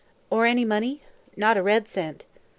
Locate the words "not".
1.37-1.57